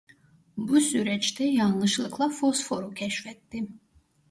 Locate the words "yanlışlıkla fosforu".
1.45-2.93